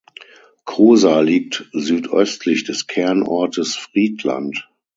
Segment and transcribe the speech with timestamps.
[0.65, 4.67] Cosa liegt südöstlich des Kernortes Friedland.